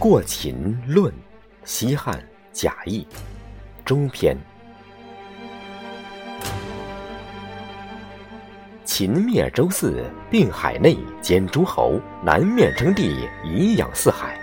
[0.00, 1.12] 过秦论，
[1.64, 2.18] 西汉
[2.54, 3.06] 贾谊，
[3.84, 4.34] 中篇。
[8.82, 14.40] 秦灭周四，并海内，兼诸侯，南面称帝，以养四海。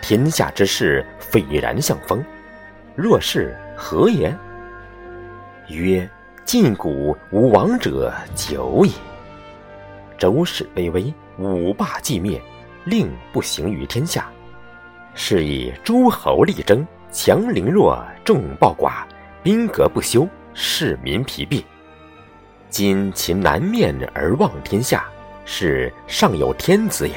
[0.00, 2.24] 天下之事，斐然向风。
[2.94, 4.32] 若是何也？
[5.70, 6.08] 曰：
[6.44, 8.92] 晋古无王者久矣。
[10.16, 12.40] 周室卑微，五霸既灭，
[12.84, 14.30] 令不行于天下。
[15.14, 19.04] 是以诸侯力争，强凌弱，众暴寡，
[19.42, 21.64] 兵革不休，士民疲弊。
[22.68, 25.06] 今秦南面而望天下，
[25.44, 27.14] 是上有天子也。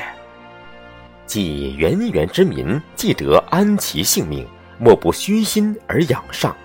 [1.26, 6.56] 既源源之民，既得安其性命，莫不虚心而仰上。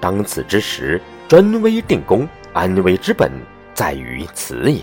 [0.00, 3.30] 当此之时，专威定功，安危之本
[3.74, 4.80] 在于此也。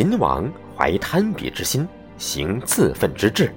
[0.00, 3.52] 秦王怀贪鄙之心，行自奋之志，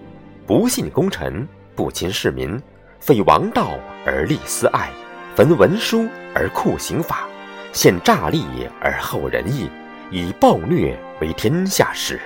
[0.45, 2.61] 不信功臣，不亲市民，
[2.99, 4.89] 废王道而立私爱。
[5.37, 6.05] 焚文书
[6.35, 7.25] 而酷刑法，
[7.71, 8.43] 献诈力
[8.81, 9.69] 而后仁义，
[10.11, 12.19] 以暴虐为天下事。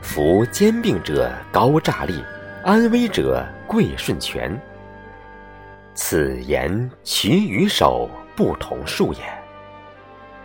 [0.00, 2.22] 夫兼并者高诈力，
[2.62, 4.56] 安危者贵顺权。
[5.92, 9.43] 此言取与守不同数也。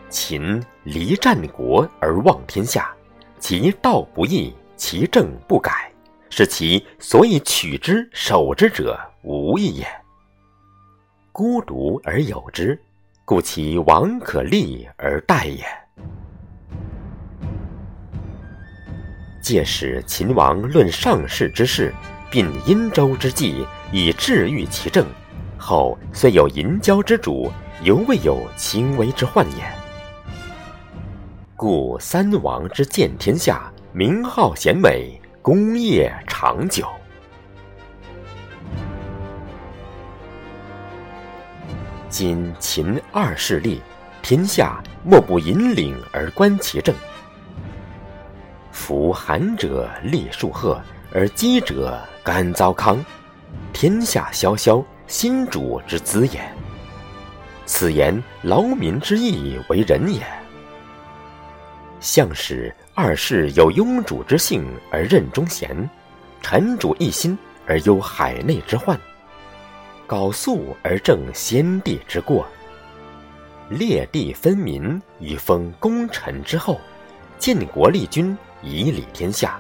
[0.10, 2.92] 秦离战国而望天下，
[3.40, 5.92] 其道不义，其政不改，
[6.30, 9.88] 是其所以取之守之者无异也。
[11.32, 12.78] 孤独而有之，
[13.24, 15.64] 故其王可立而待也。
[19.42, 21.94] 借使秦王论上世之事，
[22.30, 25.06] 并殷周之计，以治愈其政。
[25.58, 27.52] 后虽有淫交之主，
[27.84, 29.79] 犹未有轻微之患也。
[31.60, 36.88] 故三王之见天下，名号显美，功业长久。
[42.08, 43.82] 今秦二世立，
[44.22, 46.96] 天下莫不引领而观其政。
[48.72, 53.04] 夫寒者立树赫，而饥者甘糟糠，
[53.74, 56.40] 天下萧萧，新主之资也。
[57.66, 60.26] 此言劳民之义为仁也。
[62.00, 65.90] 相使二世有庸主之性而任忠贤，
[66.42, 67.38] 臣主一心
[67.68, 69.00] 而忧海内之患。
[70.08, 72.48] 缟素而正先帝之过，
[73.70, 76.80] 列地分民以封功臣之后，
[77.38, 79.60] 建国立君以理天下。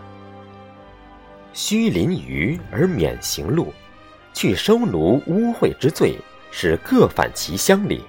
[1.54, 3.68] 虚临隅而免刑戮，
[4.34, 6.18] 去收奴污秽之罪，
[6.52, 8.02] 使各反其乡里。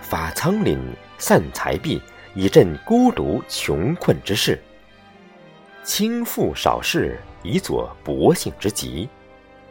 [0.00, 0.78] 发仓廪，
[1.18, 2.00] 散财币，
[2.38, 4.62] 以赈孤独穷困之事。
[5.82, 9.08] 轻富少事，以佐薄幸之极。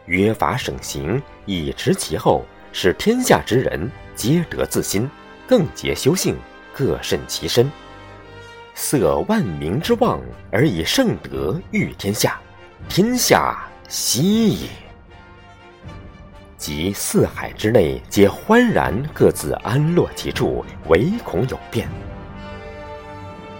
[0.04, 5.08] 约法省刑，以持其后，使天下之人皆得自心，
[5.46, 6.36] 更结修性，
[6.74, 7.72] 各慎其身，
[8.74, 10.20] 塞万民之望，
[10.52, 12.38] 而以圣德育天下，
[12.86, 14.68] 天下息矣。
[16.58, 21.88] 即四海之内，皆欢然各自安乐其处，唯恐有变。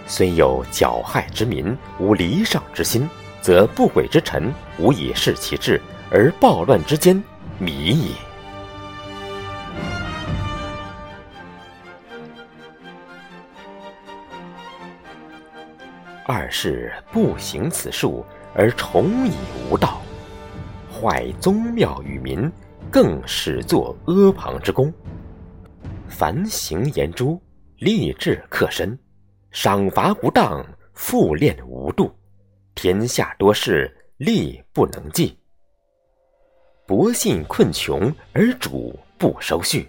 [0.09, 3.07] 虽有狡害之民，无离上之心，
[3.41, 5.79] 则不轨之臣，无以事其志。
[6.09, 7.23] 而暴乱之间，
[7.59, 8.15] 迷也。
[16.25, 19.33] 二是不行此术，而崇以
[19.69, 20.01] 无道，
[20.91, 22.51] 坏宗庙与民，
[22.89, 24.91] 更始作阿房之功。
[26.07, 27.39] 凡行言诛，
[27.77, 28.97] 立志克身，
[29.51, 32.13] 赏罚不当，复练无度，
[32.75, 35.37] 天下多事，力不能济。
[36.85, 39.85] 薄信困穷而主不收恤，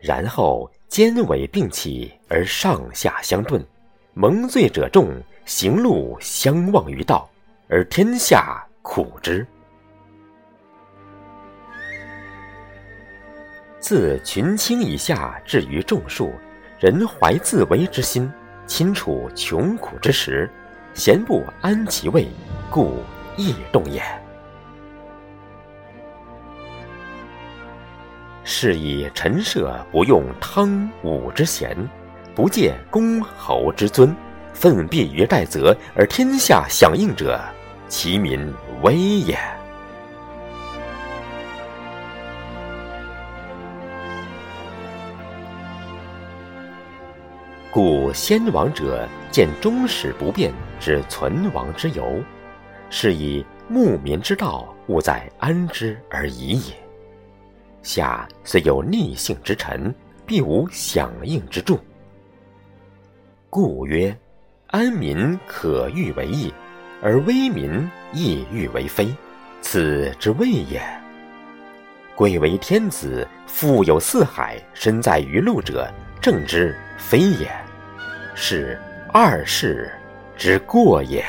[0.00, 3.64] 然后奸伪并起而上下相顿，
[4.14, 7.28] 蒙罪者众，行路相忘于道，
[7.68, 9.46] 而天下苦之。
[13.78, 16.32] 自群卿以下至于众庶，
[16.80, 18.32] 人怀自为之心，
[18.66, 20.48] 亲处穷苦之时，
[20.94, 22.26] 闲不安其位，
[22.70, 23.02] 故
[23.36, 24.02] 易动也。
[28.44, 31.76] 是以陈涉不用汤武之贤，
[32.34, 34.16] 不借公侯之尊，
[34.54, 37.38] 奋弊于待泽而天下响应者，
[37.88, 38.50] 其民
[38.80, 39.38] 危也。
[47.72, 52.20] 故先王者见终始不变之存亡之由，
[52.90, 56.74] 是以牧民之道务在安之而已也。
[57.80, 59.94] 下虽有逆性之臣，
[60.26, 61.78] 必无响应之助。
[63.48, 64.12] 故曰：
[64.66, 66.52] 安民可欲为义，
[67.00, 69.06] 而危民亦欲为非，
[69.60, 70.82] 此之谓也。
[72.16, 75.88] 贵为天子，富有四海，身在于陆者，
[76.20, 77.50] 正之非也，
[78.34, 78.78] 是
[79.12, 79.90] 二世
[80.36, 81.24] 之过也。